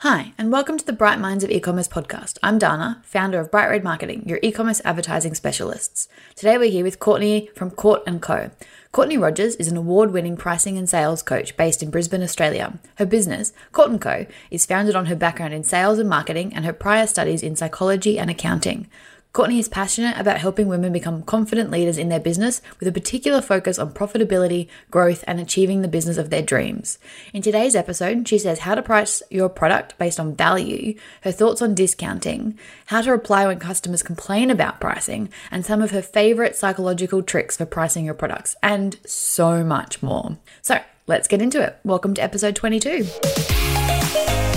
[0.00, 2.36] Hi, and welcome to the Bright Minds of E-commerce podcast.
[2.42, 6.08] I'm Dana, founder of Bright Red Marketing, your e-commerce advertising specialists.
[6.34, 8.50] Today we're here with Courtney from Court & Co.
[8.90, 12.78] Courtney Rogers is an award-winning pricing and sales coach based in Brisbane, Australia.
[12.96, 16.66] Her business, Court & Co, is founded on her background in sales and marketing and
[16.66, 18.90] her prior studies in psychology and accounting.
[19.32, 23.40] Courtney is passionate about helping women become confident leaders in their business with a particular
[23.40, 26.98] focus on profitability, growth, and achieving the business of their dreams.
[27.32, 31.62] In today's episode, she says how to price your product based on value, her thoughts
[31.62, 36.54] on discounting, how to reply when customers complain about pricing, and some of her favorite
[36.54, 40.36] psychological tricks for pricing your products, and so much more.
[40.60, 41.78] So let's get into it.
[41.84, 44.51] Welcome to episode 22.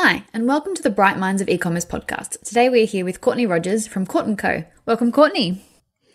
[0.00, 2.40] Hi, and welcome to the Bright Minds of E-commerce podcast.
[2.44, 4.62] Today we are here with Courtney Rogers from Court & Co.
[4.86, 5.64] Welcome, Courtney.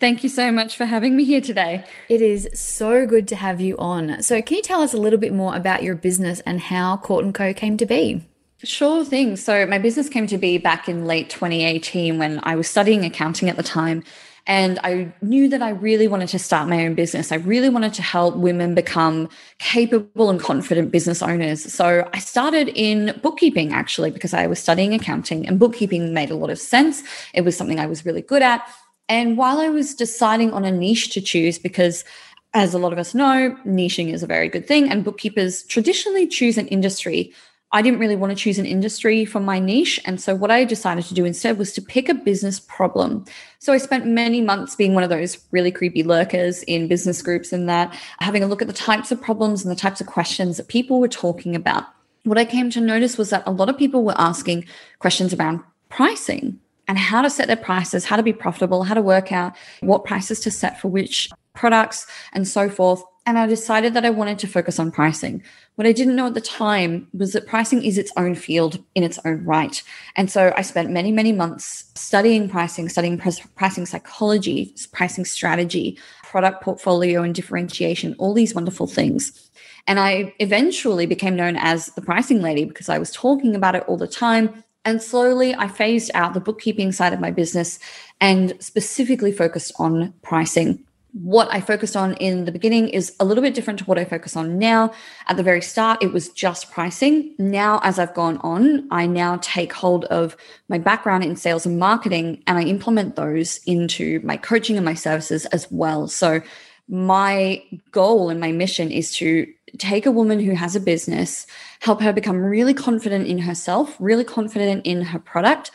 [0.00, 1.84] Thank you so much for having me here today.
[2.08, 4.22] It is so good to have you on.
[4.22, 7.34] So, can you tell us a little bit more about your business and how Court
[7.34, 8.24] & Co came to be?
[8.62, 9.36] Sure thing.
[9.36, 13.50] So, my business came to be back in late 2018 when I was studying accounting
[13.50, 14.02] at the time.
[14.46, 17.32] And I knew that I really wanted to start my own business.
[17.32, 19.28] I really wanted to help women become
[19.58, 21.72] capable and confident business owners.
[21.72, 26.36] So I started in bookkeeping actually, because I was studying accounting and bookkeeping made a
[26.36, 27.02] lot of sense.
[27.32, 28.66] It was something I was really good at.
[29.08, 32.04] And while I was deciding on a niche to choose, because
[32.52, 36.26] as a lot of us know, niching is a very good thing, and bookkeepers traditionally
[36.26, 37.32] choose an industry
[37.74, 40.00] I didn't really want to choose an industry for my niche.
[40.04, 43.24] And so, what I decided to do instead was to pick a business problem.
[43.58, 47.52] So, I spent many months being one of those really creepy lurkers in business groups
[47.52, 50.56] and that, having a look at the types of problems and the types of questions
[50.56, 51.84] that people were talking about.
[52.22, 54.66] What I came to notice was that a lot of people were asking
[55.00, 59.02] questions around pricing and how to set their prices, how to be profitable, how to
[59.02, 63.02] work out what prices to set for which products, and so forth.
[63.26, 65.42] And I decided that I wanted to focus on pricing.
[65.76, 69.02] What I didn't know at the time was that pricing is its own field in
[69.02, 69.82] its own right.
[70.14, 76.62] And so I spent many, many months studying pricing, studying pricing psychology, pricing strategy, product
[76.62, 79.50] portfolio and differentiation, all these wonderful things.
[79.86, 83.84] And I eventually became known as the pricing lady because I was talking about it
[83.86, 84.64] all the time.
[84.84, 87.78] And slowly I phased out the bookkeeping side of my business
[88.20, 90.84] and specifically focused on pricing
[91.14, 94.04] what I focused on in the beginning is a little bit different to what I
[94.04, 94.92] focus on now.
[95.28, 97.34] At the very start, it was just pricing.
[97.38, 100.36] Now, as I've gone on, I now take hold of
[100.68, 104.94] my background in sales and marketing and I implement those into my coaching and my
[104.94, 106.08] services as well.
[106.08, 106.42] So,
[106.88, 109.46] my goal and my mission is to
[109.78, 111.46] take a woman who has a business,
[111.80, 115.70] help her become really confident in herself, really confident in her product,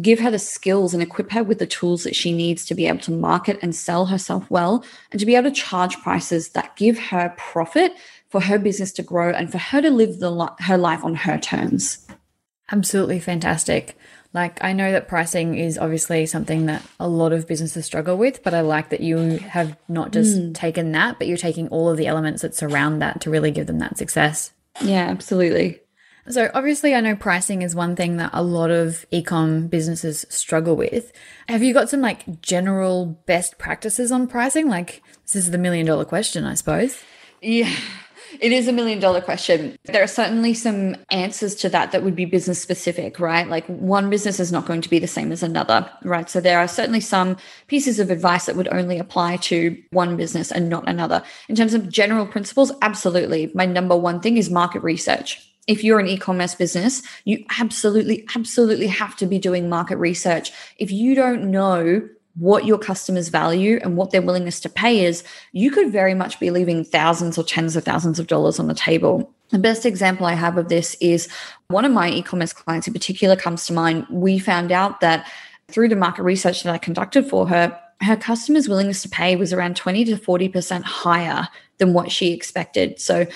[0.00, 2.86] give her the skills and equip her with the tools that she needs to be
[2.86, 6.74] able to market and sell herself well and to be able to charge prices that
[6.76, 7.92] give her profit
[8.28, 11.38] for her business to grow and for her to live the her life on her
[11.38, 12.04] terms.
[12.72, 13.96] Absolutely fantastic.
[14.32, 18.42] Like I know that pricing is obviously something that a lot of businesses struggle with,
[18.42, 20.54] but I like that you have not just mm.
[20.54, 23.68] taken that, but you're taking all of the elements that surround that to really give
[23.68, 24.52] them that success.
[24.80, 25.80] Yeah, absolutely.
[26.28, 30.74] So, obviously, I know pricing is one thing that a lot of ecom businesses struggle
[30.74, 31.12] with.
[31.48, 34.68] Have you got some like general best practices on pricing?
[34.68, 36.98] Like, this is the million dollar question, I suppose.
[37.42, 37.70] Yeah,
[38.40, 39.76] it is a million dollar question.
[39.84, 43.46] There are certainly some answers to that that would be business specific, right?
[43.46, 46.30] Like, one business is not going to be the same as another, right?
[46.30, 47.36] So, there are certainly some
[47.66, 51.22] pieces of advice that would only apply to one business and not another.
[51.50, 53.52] In terms of general principles, absolutely.
[53.54, 58.86] My number one thing is market research if you're an e-commerce business, you absolutely, absolutely
[58.86, 60.52] have to be doing market research.
[60.78, 65.22] If you don't know what your customers value and what their willingness to pay is,
[65.52, 68.74] you could very much be leaving thousands or tens of thousands of dollars on the
[68.74, 69.32] table.
[69.50, 71.28] The best example I have of this is
[71.68, 74.06] one of my e commerce clients in particular comes to mind.
[74.10, 75.30] We found out that
[75.68, 79.52] through the market research that I conducted for her, her customers' willingness to pay was
[79.52, 81.48] around 20 to 40% higher
[81.78, 83.00] than what she expected.
[83.00, 83.26] So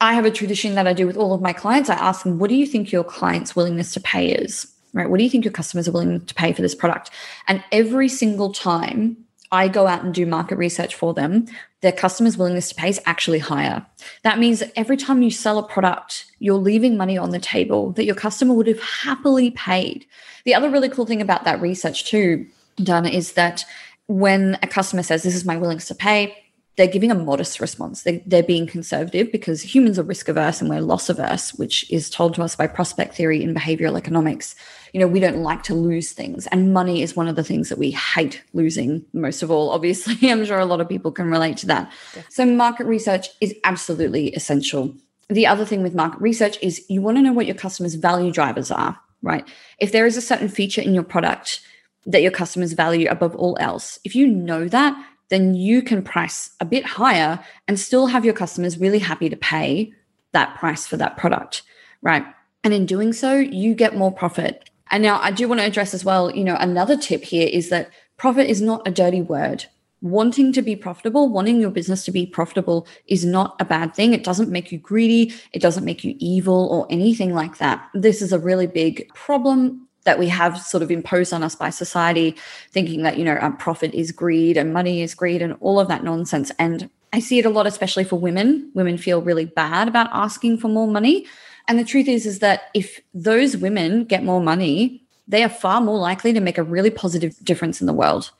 [0.00, 1.90] I have a tradition that I do with all of my clients.
[1.90, 4.72] I ask them, what do you think your client's willingness to pay is?
[4.92, 5.10] Right?
[5.10, 7.10] What do you think your customers are willing to pay for this product?
[7.46, 9.16] And every single time
[9.50, 11.46] I go out and do market research for them,
[11.80, 13.84] their customers' willingness to pay is actually higher.
[14.22, 17.92] That means that every time you sell a product, you're leaving money on the table
[17.92, 20.06] that your customer would have happily paid.
[20.44, 22.46] The other really cool thing about that research, too,
[22.76, 23.64] Dana, is that
[24.06, 26.36] when a customer says, This is my willingness to pay,
[26.78, 28.04] they're giving a modest response.
[28.04, 32.08] They, they're being conservative because humans are risk averse and we're loss averse, which is
[32.08, 34.54] told to us by prospect theory in behavioral economics.
[34.92, 37.68] You know, we don't like to lose things, and money is one of the things
[37.68, 39.70] that we hate losing most of all.
[39.70, 41.92] Obviously, I'm sure a lot of people can relate to that.
[42.30, 44.94] So, market research is absolutely essential.
[45.28, 48.32] The other thing with market research is you want to know what your customers' value
[48.32, 49.46] drivers are, right?
[49.80, 51.60] If there is a certain feature in your product
[52.06, 54.96] that your customers value above all else, if you know that,
[55.28, 59.36] then you can price a bit higher and still have your customers really happy to
[59.36, 59.92] pay
[60.32, 61.62] that price for that product,
[62.02, 62.24] right?
[62.64, 64.68] And in doing so, you get more profit.
[64.90, 67.68] And now I do want to address as well, you know, another tip here is
[67.70, 69.66] that profit is not a dirty word.
[70.00, 74.14] Wanting to be profitable, wanting your business to be profitable is not a bad thing.
[74.14, 75.34] It doesn't make you greedy.
[75.52, 77.88] It doesn't make you evil or anything like that.
[77.94, 81.68] This is a really big problem that we have sort of imposed on us by
[81.68, 82.34] society,
[82.70, 86.02] thinking that, you know, profit is greed and money is greed and all of that
[86.02, 86.50] nonsense.
[86.58, 88.70] And I see it a lot, especially for women.
[88.72, 91.26] Women feel really bad about asking for more money.
[91.68, 95.82] And the truth is, is that if those women get more money, they are far
[95.82, 98.30] more likely to make a really positive difference in the world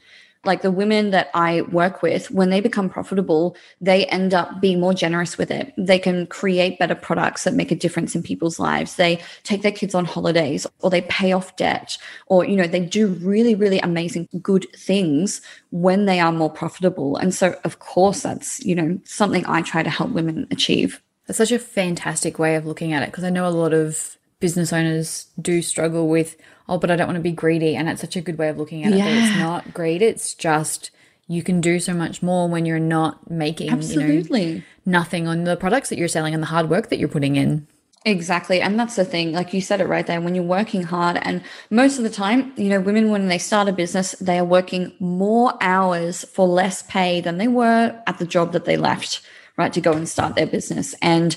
[0.45, 4.81] like the women that I work with, when they become profitable, they end up being
[4.81, 5.73] more generous with it.
[5.77, 8.97] They can create better products that make a difference in people's lives.
[8.97, 12.81] They take their kids on holidays or they pay off debt or, you know, they
[12.81, 15.41] do really, really amazing good things
[15.71, 17.17] when they are more profitable.
[17.17, 21.03] And so, of course, that's, you know, something I try to help women achieve.
[21.27, 24.18] That's such a fantastic way of looking at it because I know a lot of
[24.41, 26.37] business owners do struggle with
[26.69, 27.77] oh, but I don't want to be greedy.
[27.77, 28.99] And it's such a good way of looking at it.
[28.99, 29.07] Yeah.
[29.07, 30.03] it's not greed.
[30.03, 30.91] It's just
[31.27, 34.47] you can do so much more when you're not making Absolutely.
[34.47, 37.09] You know, nothing on the products that you're selling and the hard work that you're
[37.09, 37.67] putting in.
[38.05, 38.61] Exactly.
[38.61, 39.33] And that's the thing.
[39.33, 42.53] Like you said it right there, when you're working hard, and most of the time,
[42.57, 46.83] you know, women, when they start a business, they are working more hours for less
[46.85, 49.21] pay than they were at the job that they left,
[49.59, 50.95] right, to go and start their business.
[51.03, 51.37] And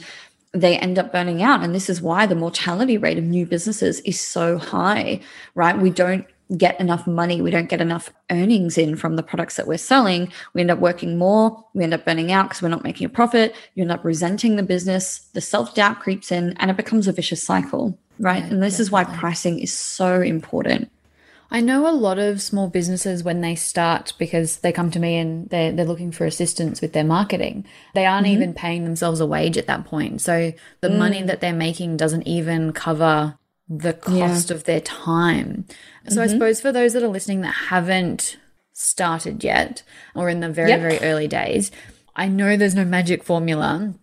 [0.53, 1.63] they end up burning out.
[1.63, 5.21] And this is why the mortality rate of new businesses is so high,
[5.55, 5.77] right?
[5.77, 6.25] We don't
[6.57, 7.41] get enough money.
[7.41, 10.31] We don't get enough earnings in from the products that we're selling.
[10.53, 11.63] We end up working more.
[11.73, 13.55] We end up burning out because we're not making a profit.
[13.75, 15.19] You end up resenting the business.
[15.33, 18.43] The self doubt creeps in and it becomes a vicious cycle, right?
[18.43, 18.83] Yeah, and this definitely.
[18.83, 20.91] is why pricing is so important.
[21.53, 25.17] I know a lot of small businesses when they start because they come to me
[25.17, 27.65] and they're, they're looking for assistance with their marketing.
[27.93, 28.35] They aren't mm-hmm.
[28.35, 30.21] even paying themselves a wage at that point.
[30.21, 30.97] So the mm.
[30.97, 33.37] money that they're making doesn't even cover
[33.67, 34.55] the cost yeah.
[34.55, 35.65] of their time.
[36.07, 36.21] So mm-hmm.
[36.21, 38.37] I suppose for those that are listening that haven't
[38.71, 39.83] started yet
[40.15, 40.79] or in the very, yep.
[40.79, 41.69] very early days,
[42.15, 43.93] I know there's no magic formula.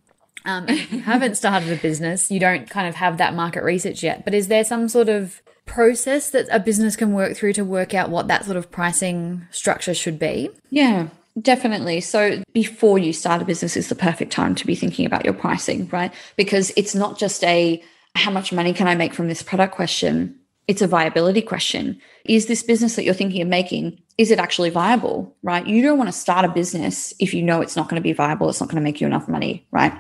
[0.45, 4.03] Um, if you haven't started a business, you don't kind of have that market research
[4.03, 4.25] yet.
[4.25, 7.95] But is there some sort of process that a business can work through to work
[7.95, 10.51] out what that sort of pricing structure should be?
[10.71, 11.09] Yeah.
[11.41, 12.01] Definitely.
[12.01, 15.35] So before you start a business is the perfect time to be thinking about your
[15.35, 16.13] pricing, right?
[16.37, 17.83] Because it's not just a
[18.17, 20.37] how much money can I make from this product question.
[20.67, 22.01] It's a viability question.
[22.25, 25.65] Is this business that you're thinking of making is it actually viable, right?
[25.65, 28.13] You don't want to start a business if you know it's not going to be
[28.13, 29.93] viable, it's not going to make you enough money, right?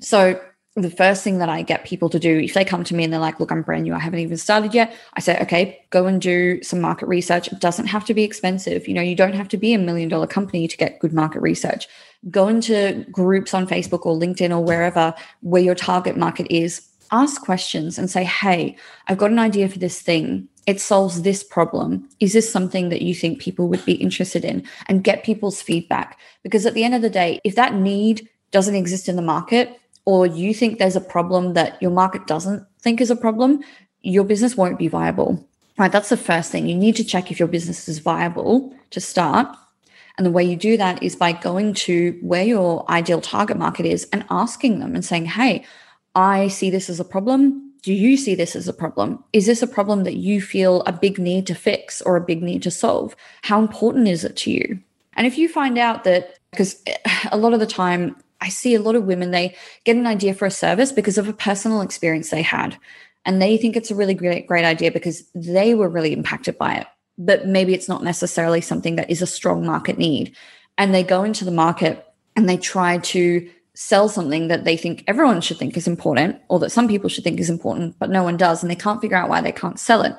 [0.00, 0.40] So
[0.74, 3.12] the first thing that I get people to do, if they come to me and
[3.12, 6.06] they're like, look, I'm brand new, I haven't even started yet, I say, okay, go
[6.06, 7.52] and do some market research.
[7.52, 8.88] It doesn't have to be expensive.
[8.88, 11.42] You know, you don't have to be a million dollar company to get good market
[11.42, 11.88] research.
[12.30, 16.88] Go into groups on Facebook or LinkedIn or wherever where your target market is.
[17.10, 18.74] Ask questions and say, hey,
[19.08, 20.48] I've got an idea for this thing.
[20.66, 22.08] It solves this problem.
[22.20, 24.66] Is this something that you think people would be interested in?
[24.86, 26.18] And get people's feedback.
[26.42, 29.78] Because at the end of the day, if that need doesn't exist in the market,
[30.04, 33.60] or you think there's a problem that your market doesn't think is a problem,
[34.00, 35.48] your business won't be viable.
[35.78, 35.92] Right?
[35.92, 36.66] That's the first thing.
[36.66, 39.48] You need to check if your business is viable to start.
[40.18, 43.86] And the way you do that is by going to where your ideal target market
[43.86, 45.64] is and asking them and saying, Hey,
[46.14, 47.72] I see this as a problem.
[47.82, 49.24] Do you see this as a problem?
[49.32, 52.42] Is this a problem that you feel a big need to fix or a big
[52.42, 53.16] need to solve?
[53.42, 54.78] How important is it to you?
[55.14, 56.82] And if you find out that, because
[57.32, 60.34] a lot of the time I see a lot of women, they get an idea
[60.34, 62.76] for a service because of a personal experience they had.
[63.24, 66.74] And they think it's a really great, great idea because they were really impacted by
[66.74, 66.86] it.
[67.16, 70.34] But maybe it's not necessarily something that is a strong market need.
[70.76, 75.04] And they go into the market and they try to sell something that they think
[75.06, 78.24] everyone should think is important or that some people should think is important, but no
[78.24, 78.62] one does.
[78.62, 80.16] And they can't figure out why they can't sell it.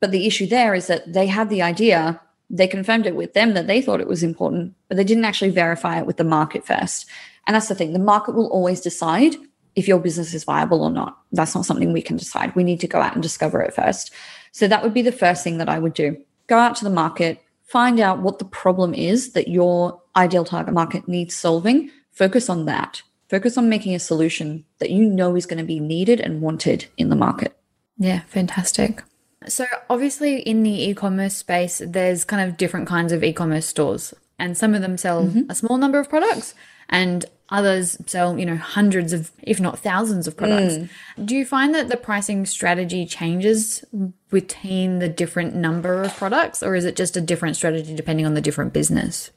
[0.00, 3.54] But the issue there is that they had the idea, they confirmed it with them
[3.54, 6.66] that they thought it was important, but they didn't actually verify it with the market
[6.66, 7.06] first.
[7.46, 9.36] And that's the thing the market will always decide
[9.76, 11.16] if your business is viable or not.
[11.30, 12.54] That's not something we can decide.
[12.56, 14.12] We need to go out and discover it first.
[14.52, 16.16] So that would be the first thing that I would do
[16.48, 20.74] go out to the market, find out what the problem is that your ideal target
[20.74, 23.02] market needs solving, focus on that.
[23.28, 26.86] Focus on making a solution that you know is going to be needed and wanted
[26.96, 27.56] in the market.
[27.96, 29.04] Yeah, fantastic.
[29.48, 33.66] So, obviously, in the e commerce space, there's kind of different kinds of e commerce
[33.66, 35.50] stores, and some of them sell mm-hmm.
[35.50, 36.54] a small number of products,
[36.88, 40.74] and others sell, you know, hundreds of, if not thousands of products.
[40.74, 40.88] Mm.
[41.24, 43.84] Do you find that the pricing strategy changes
[44.30, 48.34] between the different number of products, or is it just a different strategy depending on
[48.34, 49.30] the different business?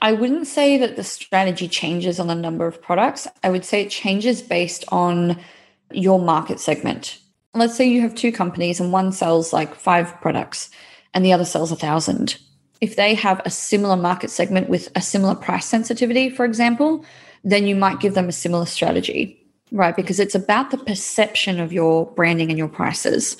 [0.00, 3.26] I wouldn't say that the strategy changes on the number of products.
[3.42, 5.38] I would say it changes based on
[5.90, 7.18] your market segment.
[7.58, 10.70] Let's say you have two companies and one sells like five products
[11.12, 12.38] and the other sells a thousand.
[12.80, 17.04] If they have a similar market segment with a similar price sensitivity, for example,
[17.42, 19.96] then you might give them a similar strategy, right?
[19.96, 23.36] Because it's about the perception of your branding and your prices.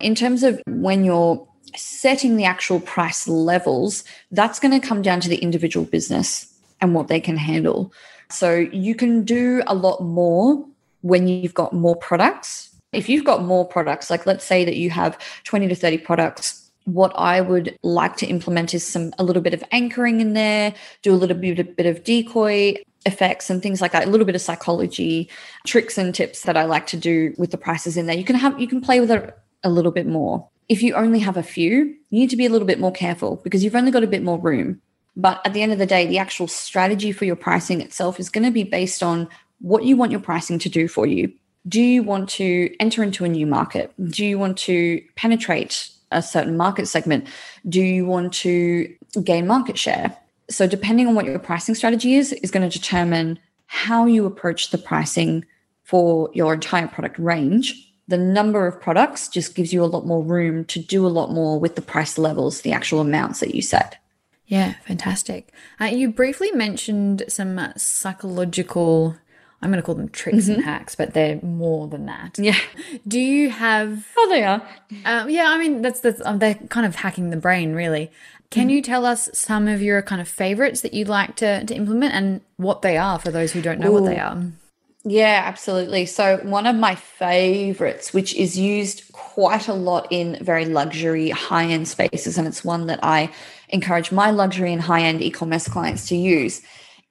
[0.00, 5.20] In terms of when you're setting the actual price levels, that's going to come down
[5.20, 7.92] to the individual business and what they can handle.
[8.30, 10.66] So you can do a lot more
[11.02, 12.71] when you've got more products.
[12.92, 16.58] If you've got more products, like let's say that you have 20 to 30 products
[16.84, 20.74] what I would like to implement is some a little bit of anchoring in there,
[21.02, 22.74] do a little bit, a bit of decoy
[23.06, 25.30] effects and things like that, a little bit of psychology
[25.64, 28.16] tricks and tips that I like to do with the prices in there.
[28.16, 31.18] You can have you can play with it a little bit more if you only
[31.18, 33.90] have a few, you need to be a little bit more careful because you've only
[33.90, 34.80] got a bit more room.
[35.14, 38.30] But at the end of the day, the actual strategy for your pricing itself is
[38.30, 39.28] going to be based on
[39.60, 41.30] what you want your pricing to do for you.
[41.68, 43.92] Do you want to enter into a new market?
[44.10, 47.28] Do you want to penetrate a certain market segment?
[47.68, 48.92] Do you want to
[49.22, 50.16] gain market share?
[50.50, 54.70] So, depending on what your pricing strategy is, is going to determine how you approach
[54.70, 55.44] the pricing
[55.84, 60.22] for your entire product range the number of products just gives you a lot more
[60.22, 63.62] room to do a lot more with the price levels, the actual amounts that you
[63.62, 63.96] set.
[64.46, 65.50] Yeah, fantastic.
[65.80, 69.16] Uh, you briefly mentioned some psychological,
[69.62, 70.54] I'm going to call them tricks mm-hmm.
[70.54, 72.38] and hacks, but they're more than that.
[72.38, 72.58] Yeah.
[73.06, 74.08] Do you have?
[74.16, 74.60] Oh, they are.
[75.04, 78.10] Uh, yeah, I mean that's that's um, they're kind of hacking the brain, really.
[78.50, 78.72] Can mm.
[78.72, 82.14] you tell us some of your kind of favorites that you'd like to, to implement
[82.14, 84.02] and what they are for those who don't know Ooh.
[84.02, 84.42] what they are?
[85.04, 86.06] Yeah, absolutely.
[86.06, 91.66] So, one of my favorites, which is used quite a lot in very luxury, high
[91.66, 93.30] end spaces, and it's one that I
[93.70, 96.62] encourage my luxury and high end e commerce clients to use,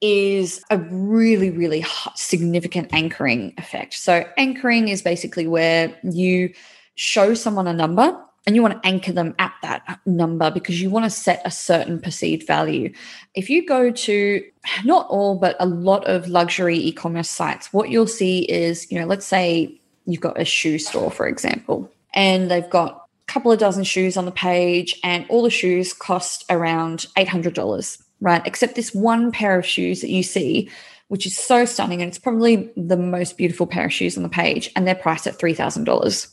[0.02, 1.84] is a really, really
[2.16, 3.94] significant anchoring effect.
[3.94, 6.52] So, anchoring is basically where you
[6.96, 10.90] show someone a number and you want to anchor them at that number because you
[10.90, 12.92] want to set a certain perceived value.
[13.34, 14.44] If you go to
[14.84, 18.98] not all, but a lot of luxury e commerce sites, what you'll see is, you
[18.98, 23.52] know, let's say you've got a shoe store, for example, and they've got a couple
[23.52, 28.40] of dozen shoes on the page, and all the shoes cost around $800, right?
[28.46, 30.70] Except this one pair of shoes that you see.
[31.08, 34.30] Which is so stunning, and it's probably the most beautiful pair of shoes on the
[34.30, 36.28] page, and they're priced at $3,000.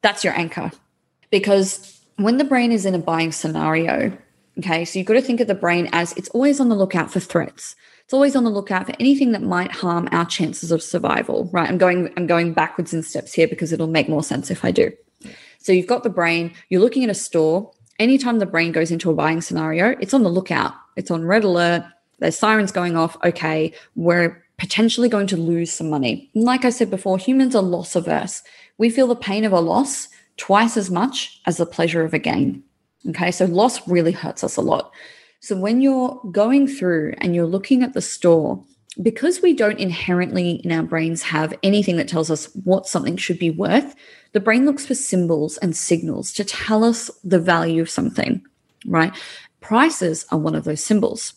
[0.00, 0.72] That's your anchor
[1.34, 4.16] because when the brain is in a buying scenario,
[4.58, 7.10] okay, so you've got to think of the brain as it's always on the lookout
[7.10, 7.74] for threats.
[8.04, 11.68] It's always on the lookout for anything that might harm our chances of survival, right?
[11.68, 14.70] I'm going I'm going backwards in steps here because it'll make more sense if I
[14.70, 14.92] do.
[15.58, 17.72] So you've got the brain, you're looking at a store.
[17.98, 20.74] Anytime the brain goes into a buying scenario, it's on the lookout.
[20.96, 21.84] It's on red alert.
[22.18, 23.16] There's sirens going off.
[23.24, 26.30] Okay, we're potentially going to lose some money.
[26.34, 28.42] like I said before, humans are loss averse.
[28.78, 32.18] We feel the pain of a loss twice as much as the pleasure of a
[32.18, 32.62] gain.
[33.08, 34.92] Okay, so loss really hurts us a lot.
[35.40, 38.64] So when you're going through and you're looking at the store,
[39.02, 43.38] because we don't inherently in our brains have anything that tells us what something should
[43.38, 43.94] be worth,
[44.32, 48.42] the brain looks for symbols and signals to tell us the value of something,
[48.86, 49.12] right?
[49.64, 51.32] Prices are one of those symbols.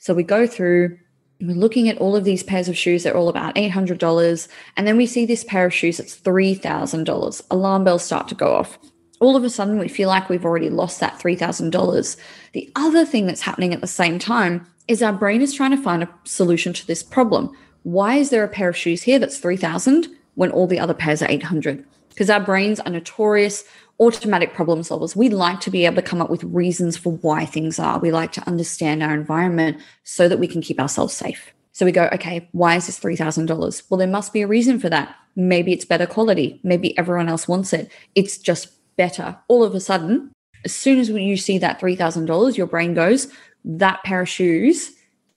[0.00, 0.98] So we go through
[1.40, 3.04] we're looking at all of these pairs of shoes.
[3.04, 7.84] They're all about $800 and then we see this pair of shoes that's $3000 alarm
[7.84, 8.80] bells start to go off.
[9.20, 12.16] All of a sudden we feel like we've already lost that $3000
[12.52, 15.80] the other thing that's happening at the same time is our brain is trying to
[15.80, 17.56] find a solution to this problem.
[17.84, 21.22] Why is there a pair of shoes here that's 3000 when all the other pairs
[21.22, 23.62] are 800 because our brains are notorious
[24.00, 25.16] automatic problem solvers.
[25.16, 27.98] We like to be able to come up with reasons for why things are.
[27.98, 31.52] We like to understand our environment so that we can keep ourselves safe.
[31.72, 33.82] So we go, okay, why is this $3,000?
[33.88, 35.14] Well, there must be a reason for that.
[35.36, 36.60] Maybe it's better quality.
[36.64, 37.90] Maybe everyone else wants it.
[38.14, 39.36] It's just better.
[39.48, 40.32] All of a sudden,
[40.64, 43.28] as soon as you see that $3,000, your brain goes,
[43.64, 44.92] that pair of shoes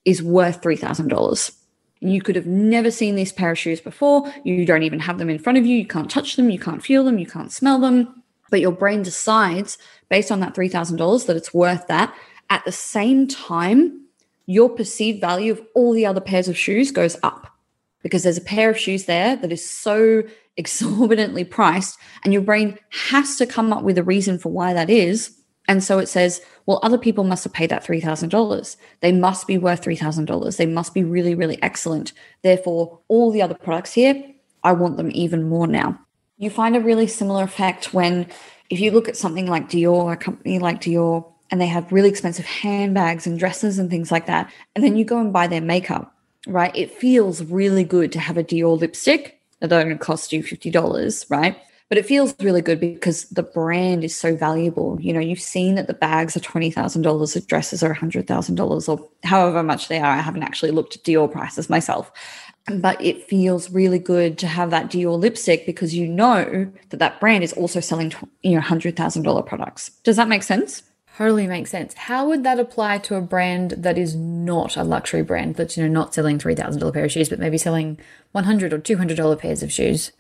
[0.06, 1.56] is worth $3,000.
[2.00, 4.32] You could have never seen these pair of shoes before.
[4.44, 5.78] You don't even have them in front of you.
[5.78, 6.50] You can't touch them.
[6.50, 7.20] You can't feel them.
[7.20, 8.21] You can't smell them
[8.52, 9.80] but your brain decides
[10.10, 12.14] based on that $3,000 that it's worth that.
[12.52, 14.06] at the same time,
[14.46, 17.48] your perceived value of all the other pairs of shoes goes up
[18.04, 20.24] because there's a pair of shoes there that is so
[20.58, 24.90] exorbitantly priced, and your brain has to come up with a reason for why that
[24.90, 25.38] is.
[25.68, 28.76] And so it says, well, other people must have paid that $3,000.
[29.00, 30.58] They must be worth $3,000.
[30.58, 32.12] They must be really, really excellent.
[32.42, 34.22] Therefore, all the other products here,
[34.64, 35.98] I want them even more now.
[36.42, 38.26] You find a really similar effect when,
[38.72, 42.10] if you look at something like Dior, a company like Dior, and they have really
[42.10, 45.62] expensive handbags and dresses and things like that, and then you go and buy their
[45.62, 46.16] makeup,
[46.48, 46.76] right?
[46.76, 51.62] It feels really good to have a Dior lipstick that only cost you $50, right?
[51.90, 54.98] But it feels really good because the brand is so valuable.
[55.00, 59.62] You know, you've seen that the bags are $20,000, the dresses are $100,000 or however
[59.62, 60.06] much they are.
[60.14, 62.12] I haven't actually looked at Dior prices myself.
[62.80, 67.20] But it feels really good to have that Dior lipstick because you know that that
[67.20, 68.14] brand is also selling,
[68.44, 69.90] you know, $100,000 products.
[70.04, 70.84] Does that make sense?
[71.18, 71.94] Totally makes sense.
[71.94, 75.84] How would that apply to a brand that is not a luxury brand that's you
[75.84, 78.00] know not selling three thousand dollar pair of shoes, but maybe selling
[78.32, 80.12] one hundred or two hundred dollar pairs of shoes?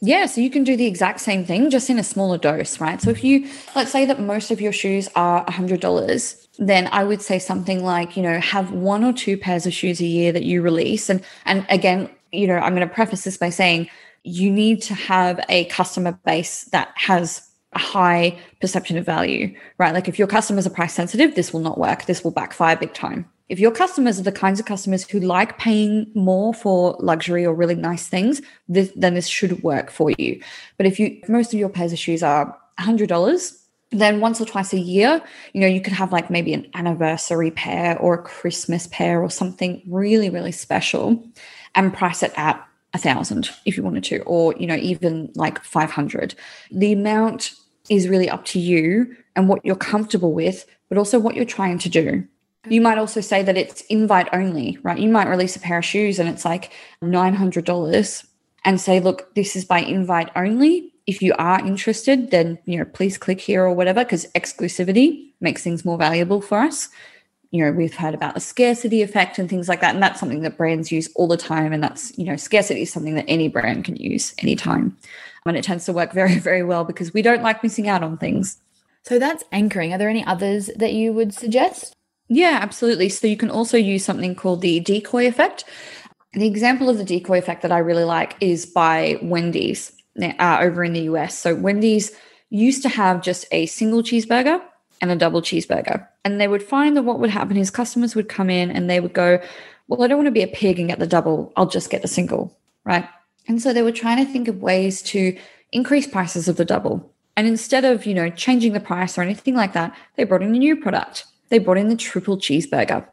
[0.00, 3.02] Yeah, so you can do the exact same thing, just in a smaller dose, right?
[3.02, 6.88] So if you let's say that most of your shoes are a hundred dollars, then
[6.90, 10.06] I would say something like you know have one or two pairs of shoes a
[10.06, 13.50] year that you release, and and again, you know, I'm going to preface this by
[13.50, 13.88] saying
[14.24, 19.94] you need to have a customer base that has a high perception of value, right?
[19.94, 22.06] Like if your customers are price sensitive, this will not work.
[22.06, 23.28] This will backfire big time.
[23.48, 27.54] If your customers are the kinds of customers who like paying more for luxury or
[27.54, 30.40] really nice things, this, then this should work for you.
[30.76, 33.65] But if you most of your pairs of shoes are $100,
[34.00, 35.22] then once or twice a year,
[35.52, 39.30] you know, you could have like maybe an anniversary pair or a Christmas pair or
[39.30, 41.24] something really, really special
[41.74, 45.62] and price it at a thousand if you wanted to, or, you know, even like
[45.62, 46.34] 500.
[46.70, 47.52] The amount
[47.88, 51.78] is really up to you and what you're comfortable with, but also what you're trying
[51.78, 52.26] to do.
[52.68, 54.98] You might also say that it's invite only, right?
[54.98, 56.72] You might release a pair of shoes and it's like
[57.02, 58.26] $900
[58.64, 60.92] and say, look, this is by invite only.
[61.06, 65.62] If you are interested, then, you know, please click here or whatever, because exclusivity makes
[65.62, 66.88] things more valuable for us.
[67.52, 69.94] You know, we've heard about the scarcity effect and things like that.
[69.94, 71.72] And that's something that brands use all the time.
[71.72, 74.96] And that's, you know, scarcity is something that any brand can use anytime
[75.48, 78.18] and it tends to work very, very well because we don't like missing out on
[78.18, 78.58] things.
[79.02, 79.92] So that's anchoring.
[79.92, 81.92] Are there any others that you would suggest?
[82.28, 83.08] Yeah, absolutely.
[83.08, 85.64] So you can also use something called the decoy effect.
[86.32, 90.84] The example of the decoy effect that I really like is by Wendy's uh, over
[90.84, 91.38] in the US.
[91.38, 92.12] So Wendy's
[92.50, 94.62] used to have just a single cheeseburger
[95.00, 96.06] and a double cheeseburger.
[96.24, 99.00] And they would find that what would happen is customers would come in and they
[99.00, 99.40] would go,
[99.88, 101.52] Well, I don't want to be a pig and get the double.
[101.56, 103.08] I'll just get the single, right?
[103.48, 105.36] And so they were trying to think of ways to
[105.72, 107.12] increase prices of the double.
[107.36, 110.54] And instead of, you know, changing the price or anything like that, they brought in
[110.54, 111.26] a new product.
[111.48, 113.06] They brought in the triple cheeseburger.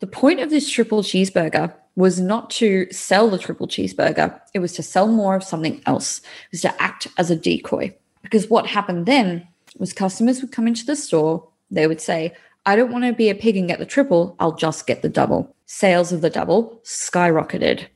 [0.00, 4.72] The point of this triple cheeseburger was not to sell the triple cheeseburger, it was
[4.72, 6.18] to sell more of something else.
[6.18, 7.94] It was to act as a decoy.
[8.22, 9.46] Because what happened then
[9.78, 12.34] was customers would come into the store, they would say,
[12.66, 15.08] I don't want to be a pig and get the triple, I'll just get the
[15.08, 15.54] double.
[15.66, 17.86] Sales of the double skyrocketed.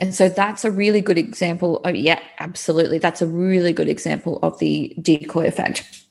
[0.00, 1.78] And so that's a really good example.
[1.78, 2.98] Of, yeah, absolutely.
[2.98, 6.06] That's a really good example of the decoy effect.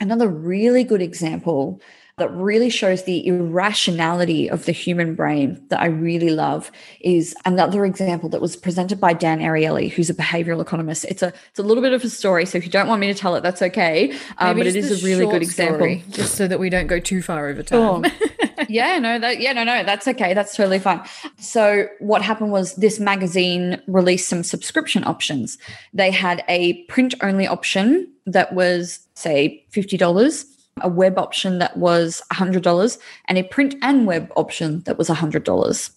[0.00, 1.80] Another really good example
[2.16, 7.84] that really shows the irrationality of the human brain that I really love is another
[7.84, 11.04] example that was presented by Dan Ariely, who's a behavioral economist.
[11.06, 13.08] It's a it's a little bit of a story, so if you don't want me
[13.08, 14.16] to tell it, that's okay.
[14.38, 17.00] Um, but it is a really good example, story, just so that we don't go
[17.00, 18.04] too far over time.
[18.68, 20.34] yeah, no, that yeah, no, no, that's okay.
[20.34, 21.02] That's totally fine.
[21.38, 25.58] So what happened was this magazine released some subscription options.
[25.92, 30.46] They had a print only option that was say fifty dollars
[30.80, 35.90] a web option that was $100 and a print and web option that was $100.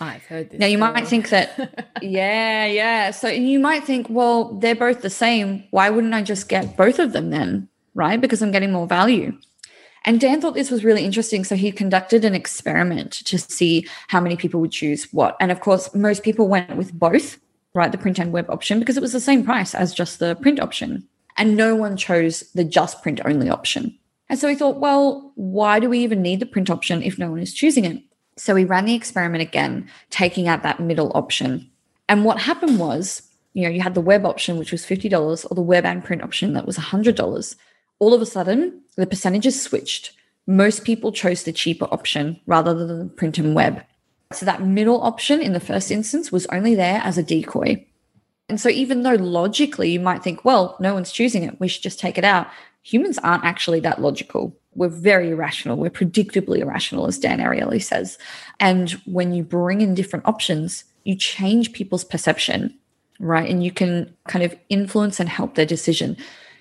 [0.00, 0.60] I've heard this.
[0.60, 3.10] Now you might think that, yeah, yeah.
[3.10, 5.64] So you might think, well, they're both the same.
[5.70, 7.68] Why wouldn't I just get both of them then?
[7.94, 8.20] Right?
[8.20, 9.36] Because I'm getting more value.
[10.04, 11.44] And Dan thought this was really interesting.
[11.44, 15.36] So he conducted an experiment to see how many people would choose what.
[15.40, 17.38] And of course, most people went with both,
[17.74, 17.92] right?
[17.92, 20.58] The print and web option because it was the same price as just the print
[20.58, 21.06] option.
[21.36, 23.96] And no one chose the just print only option.
[24.32, 27.30] And so we thought, well, why do we even need the print option if no
[27.30, 28.02] one is choosing it?
[28.38, 31.70] So we ran the experiment again, taking out that middle option.
[32.08, 35.54] And what happened was, you know, you had the web option, which was $50, or
[35.54, 37.56] the web and print option that was $100.
[37.98, 40.14] All of a sudden, the percentages switched.
[40.46, 43.84] Most people chose the cheaper option rather than the print and web.
[44.32, 47.84] So that middle option in the first instance was only there as a decoy.
[48.48, 51.82] And so, even though logically you might think, well, no one's choosing it, we should
[51.82, 52.48] just take it out,
[52.82, 54.56] humans aren't actually that logical.
[54.74, 55.76] we're very irrational.
[55.76, 58.16] We're predictably irrational, as Dan Ariely says.
[58.58, 62.74] And when you bring in different options, you change people's perception,
[63.18, 63.48] right?
[63.48, 66.16] And you can kind of influence and help their decision.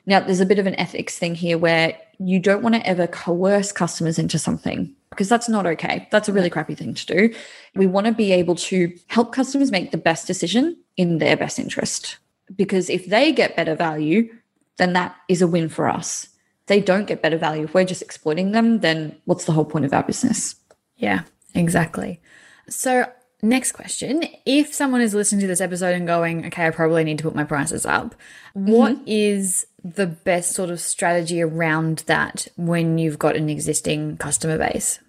[0.06, 3.08] Now, there's a bit of an ethics thing here where you don't want to ever
[3.08, 6.08] coerce customers into something because that's not okay.
[6.12, 7.34] That's a really crappy thing to do.
[7.76, 11.60] We want to be able to help customers make the best decision in their best
[11.60, 12.18] interest.
[12.56, 14.30] Because if they get better value,
[14.78, 16.28] then that is a win for us.
[16.62, 17.64] If they don't get better value.
[17.64, 20.56] If we're just exploiting them, then what's the whole point of our business?
[20.98, 22.22] Yeah, exactly.
[22.70, 23.06] So
[23.44, 24.24] Next question.
[24.46, 27.34] If someone is listening to this episode and going, okay, I probably need to put
[27.34, 28.14] my prices up,
[28.56, 28.72] mm-hmm.
[28.72, 34.60] what is the best sort of strategy around that when you've got an existing customer
[34.60, 35.00] base?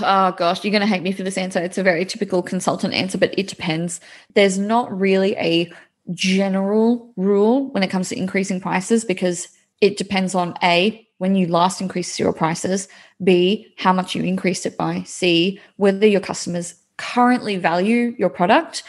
[0.00, 1.58] Oh gosh, you're going to hate me for this answer.
[1.58, 4.00] It's a very typical consultant answer, but it depends.
[4.34, 5.70] There's not really a
[6.12, 9.48] general rule when it comes to increasing prices because
[9.80, 12.88] it depends on A, when you last increased your prices,
[13.22, 18.82] B, how much you increased it by, C, whether your customers currently value your product,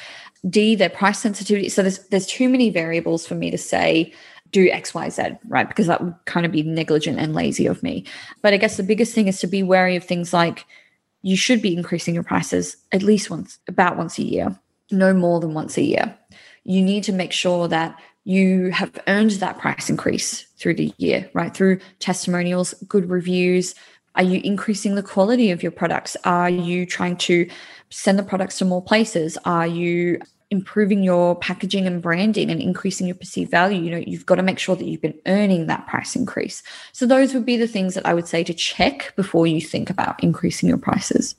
[0.49, 1.69] D, their price sensitivity.
[1.69, 4.13] So there's there's too many variables for me to say
[4.51, 5.67] do X, Y, Z, right?
[5.67, 8.05] Because that would kind of be negligent and lazy of me.
[8.41, 10.65] But I guess the biggest thing is to be wary of things like
[11.23, 14.57] you should be increasing your prices at least once, about once a year,
[14.91, 16.17] no more than once a year.
[16.63, 21.29] You need to make sure that you have earned that price increase through the year,
[21.33, 21.53] right?
[21.53, 23.75] Through testimonials, good reviews.
[24.15, 26.15] Are you increasing the quality of your products?
[26.23, 27.49] Are you trying to
[27.89, 29.37] send the products to more places?
[29.43, 30.21] Are you
[30.51, 33.81] improving your packaging and branding and increasing your perceived value?
[33.81, 36.63] You know, you've got to make sure that you've been earning that price increase.
[36.91, 39.89] So, those would be the things that I would say to check before you think
[39.89, 41.35] about increasing your prices.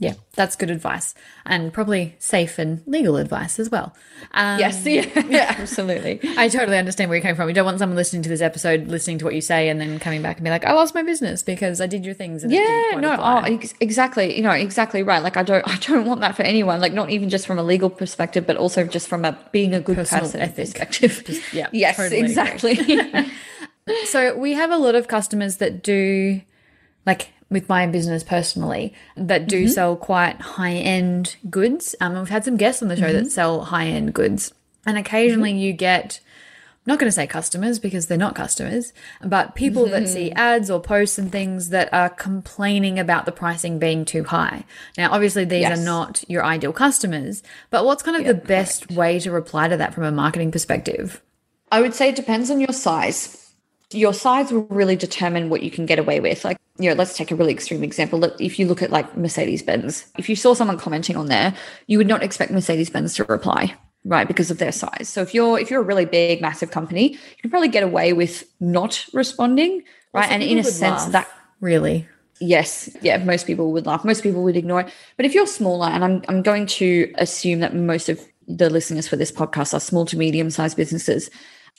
[0.00, 3.94] Yeah, that's good advice and probably safe and legal advice as well.
[4.32, 6.20] Um, yes, yeah, yeah, absolutely.
[6.38, 7.48] I totally understand where you're coming from.
[7.48, 9.98] You don't want someone listening to this episode, listening to what you say, and then
[9.98, 12.92] coming back and be like, "I lost my business because I did your things." yeah,
[12.98, 14.34] no, oh, ex- exactly.
[14.34, 15.22] You know, exactly right.
[15.22, 16.80] Like, I don't, I don't want that for anyone.
[16.80, 19.80] Like, not even just from a legal perspective, but also just from a being a
[19.80, 20.66] good Personal person ethic.
[20.70, 21.22] perspective.
[21.26, 22.76] Just, yeah, yes, totally exactly.
[24.06, 26.40] so we have a lot of customers that do
[27.04, 29.72] like with my business personally that do mm-hmm.
[29.72, 31.94] sell quite high end goods.
[32.00, 33.24] Um, we've had some guests on the show mm-hmm.
[33.24, 34.54] that sell high end goods,
[34.86, 35.60] and occasionally mm-hmm.
[35.60, 36.20] you get.
[36.86, 40.38] I'm not going to say customers because they're not customers, but people that see mm-hmm.
[40.38, 44.64] ads or posts and things that are complaining about the pricing being too high.
[44.96, 45.78] Now, obviously, these yes.
[45.78, 48.98] are not your ideal customers, but what's kind of the best correct.
[48.98, 51.20] way to reply to that from a marketing perspective?
[51.70, 53.40] I would say it depends on your size
[53.92, 56.44] your size will really determine what you can get away with.
[56.44, 58.24] Like, you know, let's take a really extreme example.
[58.40, 61.54] If you look at like Mercedes Benz, if you saw someone commenting on there,
[61.86, 64.26] you would not expect Mercedes Benz to reply, right?
[64.26, 65.08] Because of their size.
[65.08, 68.12] So if you're if you're a really big, massive company, you can probably get away
[68.12, 69.82] with not responding,
[70.14, 70.24] right?
[70.24, 71.28] Also, and in a sense laugh, that
[71.60, 72.08] really
[72.42, 74.02] Yes, yeah, most people would laugh.
[74.02, 74.92] Most people would ignore it.
[75.18, 79.06] But if you're smaller, and I'm I'm going to assume that most of the listeners
[79.06, 81.30] for this podcast are small to medium sized businesses,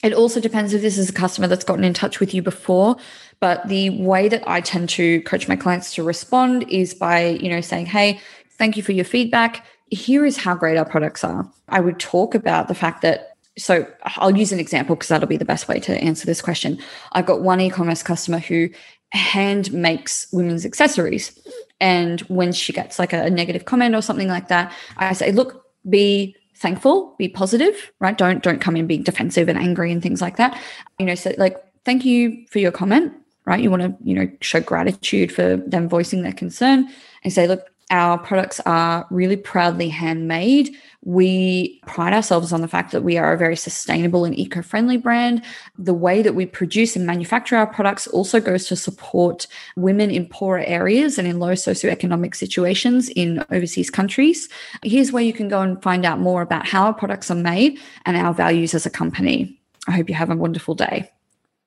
[0.04, 2.98] it also depends if this is a customer that's gotten in touch with you before.
[3.40, 7.50] But the way that I tend to coach my clients to respond is by, you
[7.50, 8.20] know, saying, hey,
[8.52, 9.66] thank you for your feedback.
[9.90, 11.52] Here is how great our products are.
[11.70, 15.38] I would talk about the fact that so I'll use an example because that'll be
[15.38, 16.80] the best way to answer this question.
[17.12, 18.70] I've got one e-commerce customer who
[19.12, 21.38] hand makes women's accessories.
[21.82, 25.66] And when she gets like a, negative comment or something like that, I say, look,
[25.90, 28.18] be thankful, be positive, right?
[28.18, 30.60] Don't don't come in being defensive and angry and things like that.
[31.00, 33.14] You know, so like thank you for your comment,
[33.46, 33.60] right?
[33.60, 36.88] You want to, you know, show gratitude for them voicing their concern
[37.24, 40.76] and say, look, our products are really proudly handmade.
[41.04, 44.98] We pride ourselves on the fact that we are a very sustainable and eco friendly
[44.98, 45.44] brand.
[45.78, 50.28] The way that we produce and manufacture our products also goes to support women in
[50.28, 54.48] poorer areas and in low socioeconomic situations in overseas countries.
[54.84, 57.80] Here's where you can go and find out more about how our products are made
[58.06, 59.60] and our values as a company.
[59.88, 61.10] I hope you have a wonderful day.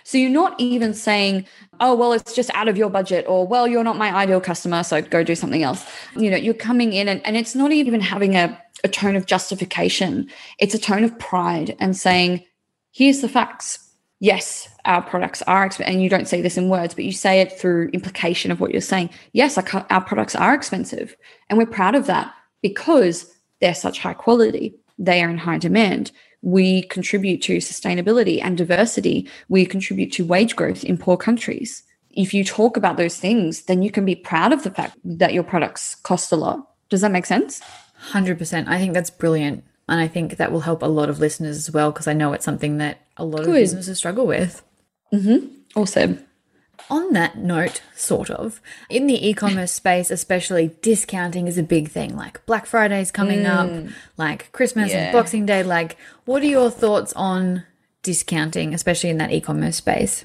[0.05, 1.47] So you're not even saying,
[1.81, 4.83] oh, well, it's just out of your budget, or well, you're not my ideal customer,
[4.83, 5.85] so go do something else.
[6.15, 9.27] You know, you're coming in and, and it's not even having a, a tone of
[9.27, 12.45] justification, it's a tone of pride and saying,
[12.93, 13.81] here's the facts.
[14.21, 15.93] Yes, our products are expensive.
[15.93, 18.71] And you don't say this in words, but you say it through implication of what
[18.71, 19.11] you're saying.
[19.33, 21.17] Yes, our, our products are expensive.
[21.49, 24.77] And we're proud of that because they're such high quality.
[24.99, 26.13] They are in high demand
[26.45, 29.27] we contribute to sustainability and diversity.
[29.49, 31.83] We contribute to wage growth in poor countries.
[32.11, 35.33] If you talk about those things, then you can be proud of the fact that
[35.33, 36.69] your products cost a lot.
[36.91, 37.63] Does that make sense?
[38.11, 38.69] 100%.
[38.69, 39.65] I think that's brilliant.
[39.89, 42.35] And I think that will help a lot of listeners as well, because I know
[42.35, 43.49] it's something that a lot Good.
[43.49, 44.63] of businesses struggle with.
[45.15, 45.47] Mm-hmm.
[45.77, 46.25] Awesome.
[46.91, 51.89] On that note, sort of, in the e commerce space, especially, discounting is a big
[51.89, 52.17] thing.
[52.17, 53.87] Like Black Friday's coming mm.
[53.87, 55.05] up, like Christmas Yeah.
[55.05, 55.63] and Boxing Day.
[55.63, 57.65] Like, what are your thoughts on
[58.03, 60.25] discounting, especially in that e commerce space?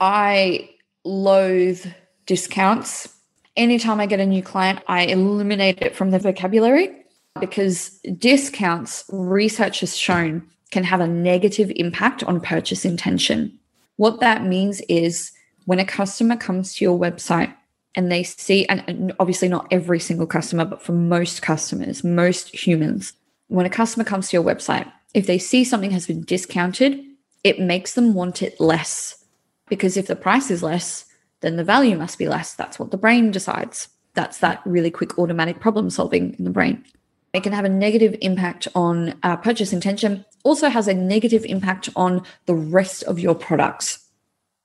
[0.00, 0.70] I
[1.04, 1.86] loathe
[2.26, 3.08] discounts.
[3.56, 7.04] Anytime I get a new client, I eliminate it from the vocabulary
[7.40, 13.58] because discounts, research has shown, can have a negative impact on purchase intention.
[13.96, 15.30] What that means is
[15.64, 17.54] when a customer comes to your website
[17.94, 23.12] and they see, and, obviously not every single customer, but for most customers, most humans,
[23.48, 27.00] when a customer comes to your website, if they see something has been discounted,
[27.44, 29.24] it makes them want it less
[29.68, 31.06] because if the price is less,
[31.40, 32.54] then the value must be less.
[32.54, 33.88] That's what the brain decides.
[34.14, 36.84] That's that really quick automatic problem solving in the brain.
[37.32, 41.88] It can have a negative impact on uh, purchase intention, also has a negative impact
[41.96, 44.03] on the rest of your products.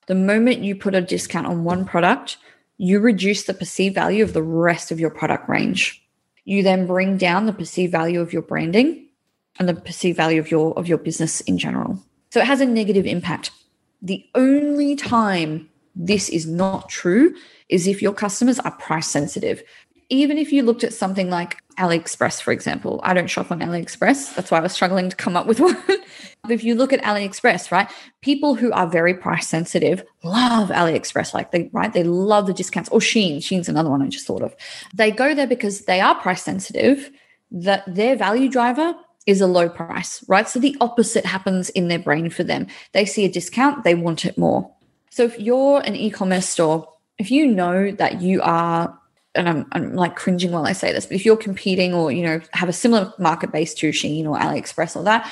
[0.10, 2.38] The moment you put a discount on one product,
[2.80, 6.04] you reduce the perceived value of the rest of your product range.
[6.45, 9.06] You then bring down the perceived value of your branding
[9.60, 12.04] and the perceived value of your of your business in general.
[12.32, 13.52] So it has a negative impact.
[14.02, 17.36] The only time this is not true
[17.67, 19.62] is if your customers are price sensitive.
[20.10, 24.36] Even if you looked at something like AliExpress, for example, I don't shop on AliExpress.
[24.36, 25.78] That's why I was struggling to come up with one.
[26.50, 27.89] If you look at AliExpress, right,
[28.22, 31.34] people who are very price sensitive love AliExpress.
[31.34, 32.89] Like they, right, they love the discounts.
[32.89, 34.56] Or Shein, Shein's another one I just thought of.
[34.93, 37.12] They go there because they are price sensitive.
[37.52, 38.93] That their value driver
[39.26, 40.48] is a low price, right?
[40.48, 42.67] So the opposite happens in their brain for them.
[42.93, 44.72] They see a discount, they want it more.
[45.12, 48.98] So if you're an e-commerce store, if you know that you are,
[49.35, 52.23] and I'm, I'm like cringing while I say this, but if you're competing or you
[52.23, 55.31] know have a similar market base to Shein or AliExpress or that,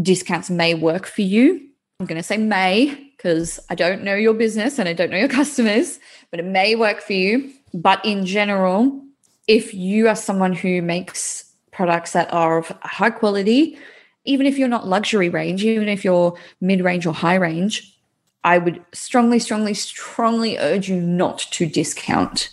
[0.00, 1.68] discounts may work for you.
[2.00, 5.18] I'm going to say may because I don't know your business and I don't know
[5.18, 5.98] your customers,
[6.30, 7.52] but it may work for you.
[7.72, 9.00] But in general,
[9.46, 13.78] if you are someone who makes products that are of high quality,
[14.24, 17.96] even if you're not luxury range, even if you're mid range or high range,
[18.42, 22.50] I would strongly, strongly, strongly urge you not to discount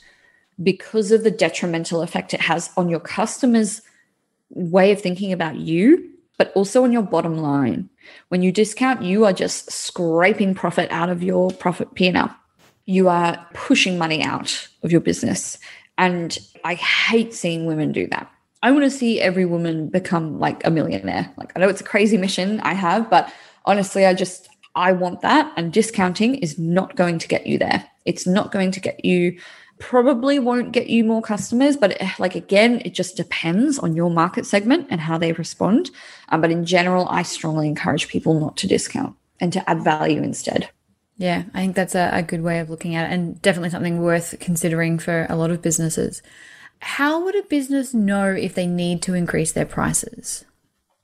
[0.63, 3.81] because of the detrimental effect it has on your customers'
[4.49, 7.89] way of thinking about you, but also on your bottom line.
[8.29, 12.35] When you discount, you are just scraping profit out of your profit P&L.
[12.85, 15.57] You are pushing money out of your business.
[15.97, 18.31] And I hate seeing women do that.
[18.63, 21.31] I want to see every woman become like a millionaire.
[21.37, 23.31] Like I know it's a crazy mission I have, but
[23.65, 25.51] honestly, I just I want that.
[25.57, 27.87] And discounting is not going to get you there.
[28.05, 29.37] It's not going to get you
[29.81, 34.09] probably won't get you more customers but eh, like again it just depends on your
[34.09, 35.91] market segment and how they respond
[36.29, 40.21] um, but in general i strongly encourage people not to discount and to add value
[40.21, 40.69] instead
[41.17, 44.01] Yeah, I think that's a, a good way of looking at it and definitely something
[44.01, 46.23] worth considering for a lot of businesses.
[46.79, 50.45] How would a business know if they need to increase their prices?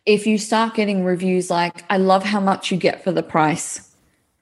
[0.08, 3.87] if you start getting reviews like i love how much you get for the price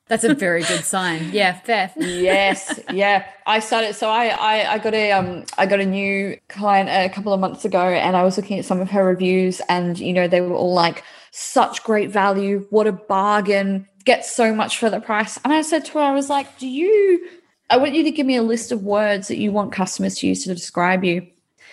[0.07, 1.31] That's a very good sign.
[1.31, 1.91] Yeah, fair.
[1.97, 3.25] yes yeah.
[3.45, 7.13] I started so I, I i got a um i got a new client a
[7.13, 10.13] couple of months ago and i was looking at some of her reviews and you
[10.13, 12.65] know they were all like such great value.
[12.69, 13.87] What a bargain.
[14.05, 15.37] Get so much for the price.
[15.43, 17.27] And i said to her i was like do you
[17.69, 20.27] i want you to give me a list of words that you want customers to
[20.27, 21.27] use to describe you.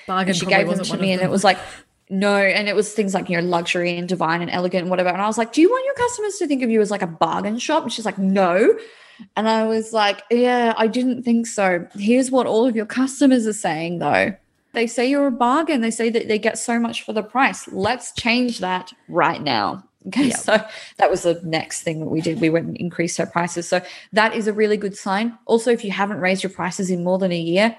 [0.07, 1.59] Bargain and she gave them to me and it was like
[2.13, 5.09] no and it was things like you know luxury and divine and elegant and whatever.
[5.09, 7.03] And i was like do you want your customers to think of you as like
[7.03, 7.83] a bargain shop?
[7.83, 8.79] And she's like no.
[9.37, 11.87] And i was like yeah i didn't think so.
[11.95, 14.37] Here's what all of your customers are saying though.
[14.75, 15.81] They say you're a bargain.
[15.83, 17.69] They say that they get so much for the price.
[17.69, 19.85] Let's change that right now.
[20.07, 20.37] Okay Yep.
[20.37, 20.65] so
[20.97, 22.41] that was the next thing that we did.
[22.41, 23.69] We went and increased our prices.
[23.69, 23.81] So
[24.13, 25.39] that is a really good sign.
[25.47, 27.77] Also if you haven't raised your prices in more than a year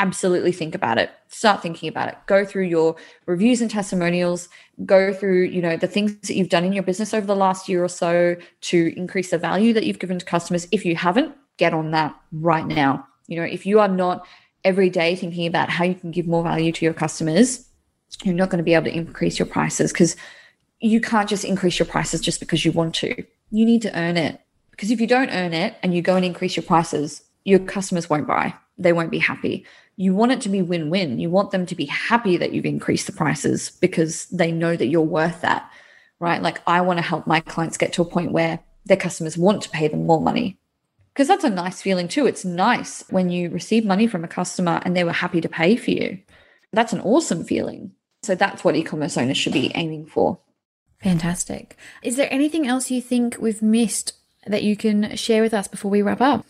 [0.00, 1.10] absolutely think about it.
[1.28, 2.16] Start thinking about it.
[2.26, 4.48] Go through your reviews and testimonials.
[4.86, 7.68] Go through you know the things that you've done in your business over the last
[7.68, 10.66] year or so to increase the value that you've given to customers.
[10.72, 13.06] If you haven't get on that right now.
[13.28, 14.26] You know if you are not
[14.64, 17.66] every day thinking about how you can give more value to your customers
[18.24, 20.16] you're not going to be able to increase your prices because
[20.80, 23.24] you can't just increase your prices just because you want to.
[23.50, 24.40] You need to earn it.
[24.72, 28.10] Because if you don't earn it and you go and increase your prices your customers
[28.10, 28.54] won't buy.
[28.78, 29.66] They won't be happy
[30.00, 31.18] you want it to be win-win.
[31.18, 34.86] You want them to be happy that you've increased the prices because they know that
[34.86, 35.70] you're worth that
[36.20, 36.42] right?
[36.42, 39.62] Like i want to help my clients get to a point where their customers want
[39.62, 40.58] to pay them more money.
[41.12, 42.26] Because that's a nice feeling too.
[42.26, 45.76] It's nice when you receive money from a customer and they were happy to pay
[45.76, 46.20] for you.
[46.72, 47.92] That's an awesome feeling.
[48.22, 50.38] So that's what e-commerce owners should be aiming for.
[51.02, 51.76] Fantastic.
[52.02, 54.12] Is there anything else you think we've missed
[54.46, 56.44] that you can share with us before we wrap up?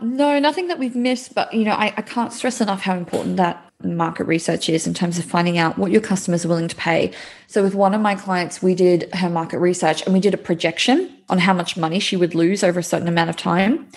[0.00, 3.36] No, nothing that we've missed, but you know, I, I can't stress enough how important
[3.36, 6.76] that market research is in terms of finding out what your customers are willing to
[6.76, 7.12] pay.
[7.46, 10.38] So with one of my clients, we did her market research and we did a
[10.38, 13.88] projection on how much money she would lose over a certain amount of time.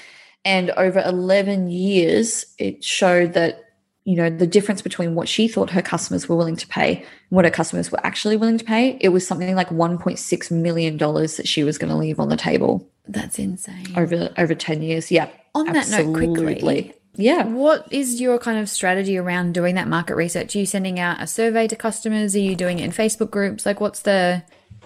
[0.46, 3.66] And over 11 years, it showed that
[4.04, 7.06] you know the difference between what she thought her customers were willing to pay and
[7.30, 11.38] what her customers were actually willing to pay it was something like 1.6 million dollars
[11.38, 13.94] that she was going to leave on the table that's insane.
[13.96, 16.28] Over over 10 years yeah on absolutely.
[16.28, 17.46] that note quickly yeah.
[17.46, 20.56] what is your kind of strategy around doing that market research?
[20.56, 22.36] Are you sending out a survey to customers?
[22.36, 23.66] Are you doing it in facebook groups?
[23.66, 24.44] Like what's the,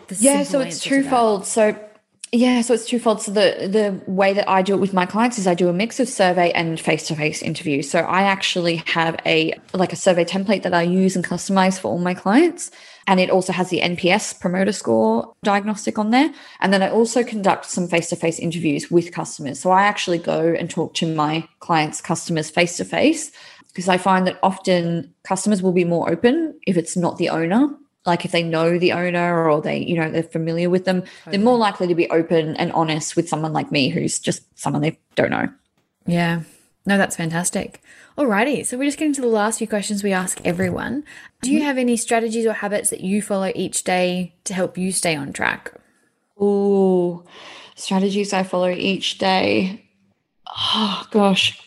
[0.07, 1.45] the yeah so it's twofold.
[1.45, 1.79] So
[2.35, 3.21] yeah, so it's twofold.
[3.21, 5.73] So the the way that I do it with my clients is I do a
[5.73, 7.81] mix of survey and face to face interview.
[7.81, 11.87] So I actually have a like a survey template that I use and customize for
[11.87, 12.71] all my clients,
[13.07, 16.33] and it also has the NPS promoter score diagnostic on there.
[16.59, 19.59] And then I also conduct some face to face interviews with customers.
[19.61, 23.31] So I actually go and talk to my clients' customers face to face
[23.69, 27.69] because I find that often customers will be more open if it's not the owner
[28.05, 31.31] like if they know the owner or they you know they're familiar with them okay.
[31.31, 34.81] they're more likely to be open and honest with someone like me who's just someone
[34.81, 35.49] they don't know.
[36.05, 36.41] Yeah.
[36.85, 37.81] No that's fantastic.
[38.17, 41.03] Alrighty so we're just getting to the last few questions we ask everyone.
[41.41, 41.67] Do you mm-hmm.
[41.67, 45.33] have any strategies or habits that you follow each day to help you stay on
[45.33, 45.73] track?
[46.39, 47.23] Oh
[47.75, 49.85] strategies i follow each day.
[50.47, 51.61] Oh gosh.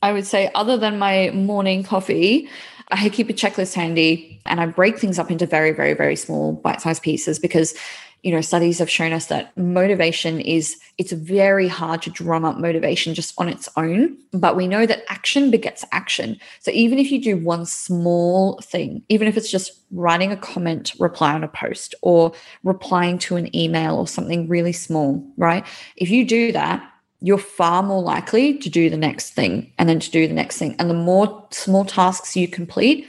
[0.00, 2.48] I would say other than my morning coffee
[2.90, 6.52] I keep a checklist handy and I break things up into very, very, very small
[6.52, 7.74] bite sized pieces because
[8.22, 12.58] you know studies have shown us that motivation is it's very hard to drum up
[12.58, 16.38] motivation just on its own but we know that action begets action.
[16.60, 20.94] So even if you do one small thing even if it's just writing a comment
[20.98, 22.32] reply on a post or
[22.64, 25.64] replying to an email or something really small right?
[25.96, 29.98] If you do that you're far more likely to do the next thing and then
[30.00, 30.76] to do the next thing.
[30.78, 33.08] And the more small tasks you complete,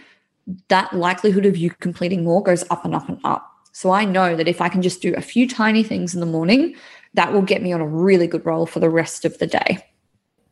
[0.70, 3.46] that likelihood of you completing more goes up and up and up.
[3.72, 6.26] So I know that if I can just do a few tiny things in the
[6.26, 6.76] morning,
[7.14, 9.86] that will get me on a really good roll for the rest of the day.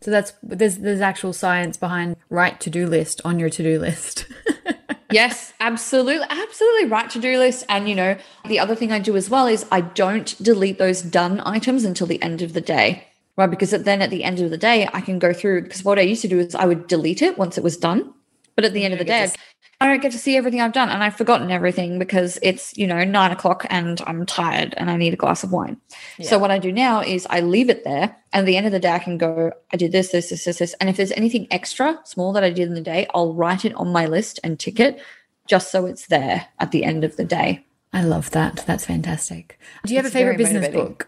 [0.01, 3.79] So that's there's there's actual science behind right to do list on your to do
[3.79, 4.27] list.
[5.11, 7.65] yes, absolutely, absolutely right to do list.
[7.67, 11.01] And you know, the other thing I do as well is I don't delete those
[11.01, 13.49] done items until the end of the day right?
[13.49, 15.63] Because then at the end of the day, I can go through.
[15.63, 18.13] Because what I used to do is I would delete it once it was done,
[18.55, 19.31] but at the end of the day,
[19.79, 22.87] I don't get to see everything I've done, and I've forgotten everything because it's you
[22.87, 25.77] know nine o'clock and I'm tired and I need a glass of wine.
[26.17, 26.29] Yeah.
[26.29, 28.71] So what I do now is I leave it there, and at the end of
[28.71, 29.51] the day, I can go.
[29.71, 32.49] I did this, this, this, this, this, and if there's anything extra small that I
[32.49, 34.99] did in the day, I'll write it on my list and tick it,
[35.47, 37.63] just so it's there at the end of the day.
[37.93, 38.63] I love that.
[38.65, 39.59] That's fantastic.
[39.85, 40.87] Do you have it's a favorite business motivating.
[40.87, 41.07] book?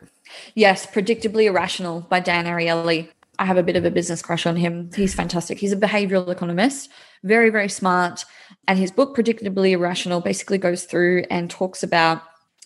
[0.56, 3.10] Yes, Predictably Irrational by Dan Ariely.
[3.38, 4.90] I have a bit of a business crush on him.
[4.96, 5.60] He's fantastic.
[5.60, 6.90] He's a behavioral economist,
[7.24, 8.26] very, very smart.
[8.68, 12.22] And his book, Predictably Irrational, basically goes through and talks about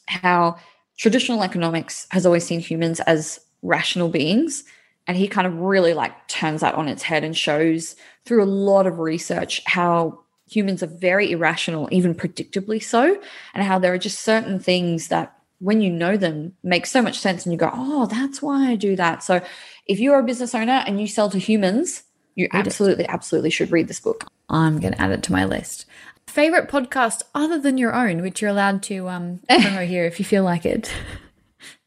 [0.07, 0.57] how
[0.97, 4.63] traditional economics has always seen humans as rational beings.
[5.05, 7.95] And he kind of really like turns that on its head and shows
[8.25, 13.19] through a lot of research how humans are very irrational, even predictably so,
[13.53, 17.19] and how there are just certain things that when you know them makes so much
[17.19, 19.23] sense and you go, oh, that's why I do that.
[19.23, 19.41] So
[19.87, 22.03] if you're a business owner and you sell to humans,
[22.35, 23.09] you read absolutely, it.
[23.09, 24.27] absolutely should read this book.
[24.49, 25.85] I'm going to add it to my list.
[26.27, 30.25] Favorite podcast other than your own, which you're allowed to um, promo here if you
[30.25, 30.91] feel like it.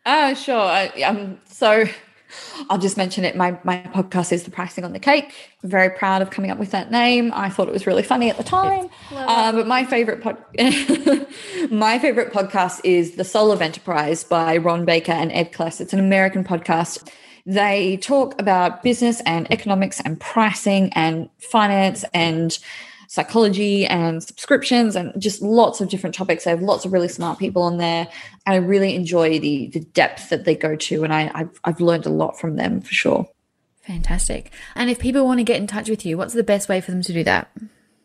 [0.05, 0.61] Oh, uh, sure.
[0.61, 1.87] I, am so
[2.71, 3.37] I'll just mention it.
[3.37, 5.33] My my podcast is the pricing on the cake.
[5.63, 7.33] I'm very proud of coming up with that name.
[7.35, 8.89] I thought it was really funny at the time.
[9.13, 10.37] Uh, but my favorite pod,
[11.71, 15.81] my favorite podcast is The Soul of Enterprise by Ron Baker and Ed Kless.
[15.81, 17.09] It's an American podcast.
[17.47, 22.59] They talk about business and economics and pricing and finance and
[23.09, 26.45] psychology and subscriptions and just lots of different topics.
[26.45, 28.09] They have lots of really smart people on there.
[28.47, 31.05] And I really enjoy the the depth that they go to.
[31.05, 33.29] And I, I've I've learned a lot from them for sure.
[33.87, 34.51] Fantastic.
[34.75, 36.91] And if people want to get in touch with you, what's the best way for
[36.91, 37.51] them to do that?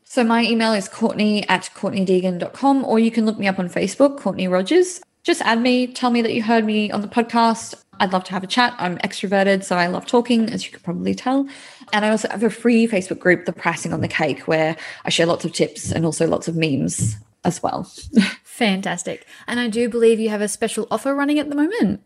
[0.03, 4.19] So my email is courtney at courtneydeegan.com or you can look me up on Facebook,
[4.19, 5.01] Courtney Rogers.
[5.23, 7.81] Just add me, tell me that you heard me on the podcast.
[8.01, 8.73] I'd love to have a chat.
[8.79, 11.47] I'm extroverted, so I love talking, as you could probably tell.
[11.93, 14.75] And I also have a free Facebook group, The Pricing on the Cake, where
[15.05, 17.83] I share lots of tips and also lots of memes as well.
[18.43, 19.27] Fantastic.
[19.47, 22.01] And I do believe you have a special offer running at the moment.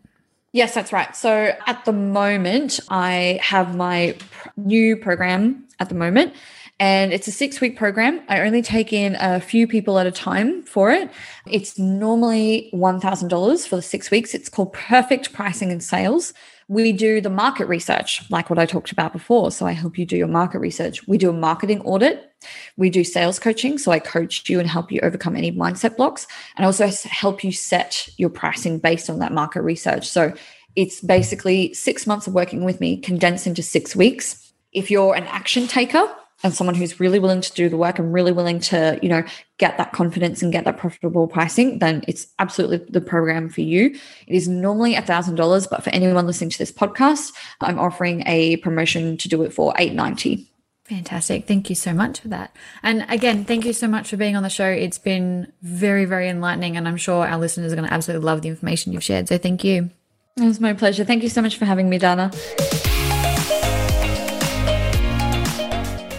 [0.52, 1.16] Yes, that's right.
[1.16, 4.16] So at the moment, I have my
[4.56, 6.34] new program at the moment,
[6.78, 8.20] and it's a six week program.
[8.28, 11.10] I only take in a few people at a time for it.
[11.46, 14.34] It's normally $1,000 for the six weeks.
[14.34, 16.34] It's called Perfect Pricing and Sales
[16.68, 19.50] We do the market research, like what I talked about before.
[19.52, 21.06] So I help you do your market research.
[21.08, 22.30] We do a marketing audit.
[22.76, 23.78] We do sales coaching.
[23.78, 27.52] So I coach you and help you overcome any mindset blocks and also help you
[27.52, 30.08] set your pricing based on that market research.
[30.08, 30.34] So
[30.74, 34.52] it's basically six months of working with me condensed into six weeks.
[34.72, 36.06] If you're an action taker,
[36.42, 39.22] and someone who's really willing to do the work and really willing to, you know,
[39.58, 43.86] get that confidence and get that profitable pricing, then it's absolutely the program for you.
[44.26, 48.22] It is normally a thousand dollars, but for anyone listening to this podcast, I'm offering
[48.26, 50.50] a promotion to do it for eight ninety.
[50.84, 51.48] Fantastic.
[51.48, 52.54] Thank you so much for that.
[52.80, 54.68] And again, thank you so much for being on the show.
[54.68, 58.42] It's been very, very enlightening, and I'm sure our listeners are going to absolutely love
[58.42, 59.26] the information you've shared.
[59.26, 59.90] So thank you.
[60.36, 61.04] It was my pleasure.
[61.04, 62.30] Thank you so much for having me, Dana.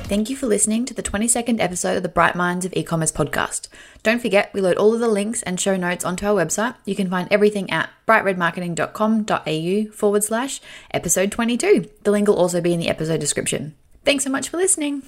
[0.08, 3.68] Thank you for listening to the 22nd episode of the Bright Minds of E-commerce podcast.
[4.04, 6.76] Don't forget, we load all of the links and show notes onto our website.
[6.86, 11.90] You can find everything at brightredmarketing.com.au forward slash episode 22.
[12.04, 13.76] The link will also be in the episode description.
[14.06, 15.04] Thanks so much for listening.